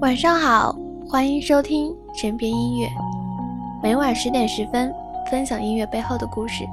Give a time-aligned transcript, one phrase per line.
[0.00, 0.74] 晚上好，
[1.10, 2.88] 欢迎收听身边音乐，
[3.82, 4.90] 每晚十点十分
[5.30, 6.64] 分享音乐背后的故事。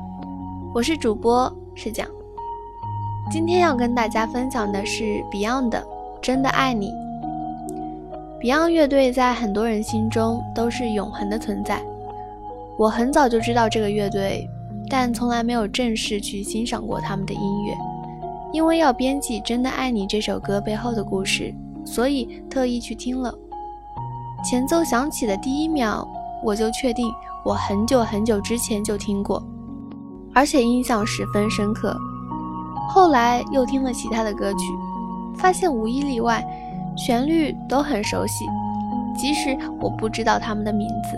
[0.74, 2.08] 我是主播施讲，
[3.30, 5.80] 今天要跟大家分享的是 Beyond 的
[6.22, 6.90] 《真的爱你》。
[8.40, 11.82] Beyond 乐队在很多人心中都是永恒的存在，
[12.78, 14.48] 我很早就知道这个乐队，
[14.90, 17.76] 但从来没有正式去欣赏过他们的音乐，
[18.54, 21.54] 因为要编辑《真的爱你》这首歌背后的故事。
[21.88, 23.34] 所以特意去听了，
[24.44, 26.06] 前奏响起的第一秒，
[26.44, 27.10] 我就确定
[27.46, 29.42] 我很久很久之前就听过，
[30.34, 31.98] 而且印象十分深刻。
[32.90, 34.66] 后来又听了其他的歌曲，
[35.38, 36.44] 发现无一例外，
[36.98, 38.46] 旋律都很熟悉，
[39.18, 41.18] 即使我不知道他们的名字。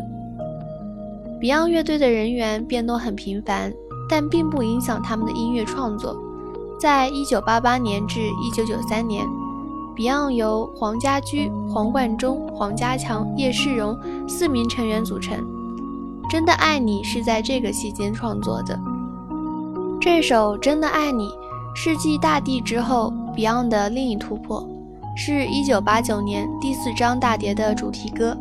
[1.42, 3.74] Beyond 乐队的人员变动很频繁，
[4.08, 6.16] 但并不影响他们的音乐创作。
[6.80, 8.20] 在1988年至
[8.54, 9.49] 1993年。
[10.00, 13.98] Beyond 由黄家驹、黄贯中、黄家强、叶世荣
[14.30, 15.38] 四名成员组成，
[16.32, 18.80] 《真的爱你》是在这个期间创作的。
[20.00, 21.28] 这首《真的爱你》
[21.76, 24.66] 是继《大地》之后 Beyond 的另一突破，
[25.18, 28.38] 是一九八九年第四张大碟的主题歌。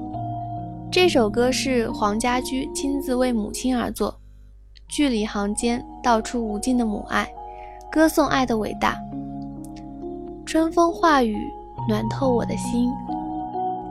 [0.92, 4.14] 这首歌是黄家驹亲自为母亲而作，
[4.86, 7.29] 句里行间道出无尽的母爱，
[7.91, 8.95] 歌颂爱的伟大。
[10.51, 11.37] 春风化雨，
[11.87, 12.91] 暖透我的心。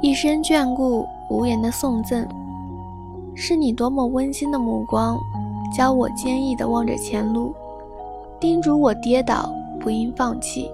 [0.01, 2.27] 一生眷顾，无言的送赠。
[3.35, 5.15] 是你多么温馨的目光，
[5.71, 7.53] 教我坚毅的望着前路，
[8.39, 10.71] 叮嘱我跌倒不应放弃。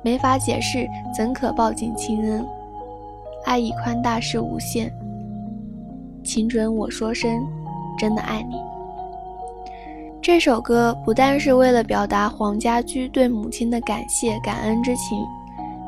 [0.00, 2.42] 没法解释，怎可报尽亲恩？
[3.44, 4.90] 爱意宽大是无限，
[6.24, 7.46] 请准我说声，
[7.98, 8.69] 真的爱你。
[10.22, 15.24] 这首歌不但是为了表达黄家驹对母亲的感谢、感恩之情，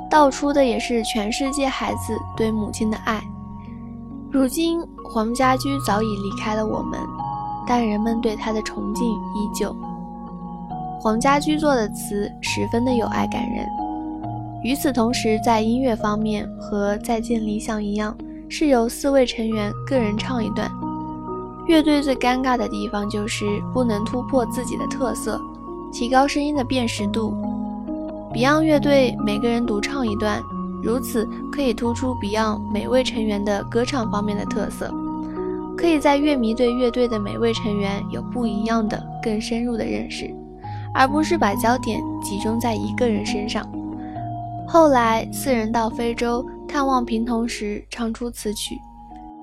[0.09, 3.23] 道出的也是全世界孩子对母亲的爱。
[4.31, 4.81] 如今
[5.13, 6.99] 黄家驹早已离开了我们，
[7.67, 9.77] 但人们对他的崇敬依旧。
[10.99, 13.67] 黄家驹作的词十分的有爱感人。
[14.65, 18.17] 与此同时，在音乐方面和《再见理想》一样，
[18.49, 20.71] 是由四位成员个人唱一段。
[21.67, 25.41] 乐队最尴尬的地方就是不能突破自己的特色，
[25.93, 27.33] 提高声音的辨识度。
[28.35, 30.43] Beyond 乐队每个人独唱一段，
[30.83, 34.93] 如此可以突出 Beyond 每位成员的歌唱方面的特色，
[35.77, 40.35] 可以在乐迷对乐队的每位成员有不一样的、更深入的认识，
[40.93, 43.65] 而不是把焦点集中在一个人身上。
[44.67, 48.75] 后来，四人到非洲探望平童时唱出此曲。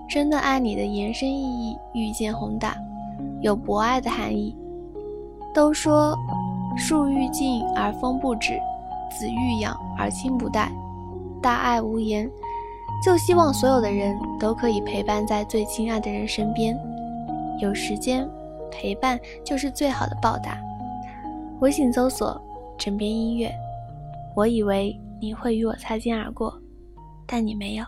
[0.10, 2.76] 真的爱你的延伸意义，愈见宏大，
[3.42, 4.58] 有博爱的含义。
[5.54, 6.18] 都说
[6.76, 8.58] 树欲静而风不止，
[9.12, 10.72] 子欲养而亲不待。
[11.44, 12.28] 大爱无言，
[13.06, 16.76] 就希望所有的人都可以陪伴在最亲爱的人身边。
[17.60, 18.28] 有时间
[18.72, 20.58] 陪伴就是最好的报答。
[21.60, 22.40] 微信搜索
[22.80, 23.52] “枕边音乐”。
[24.36, 26.52] 我以为你会与我擦肩而过，
[27.28, 27.84] 但你没有。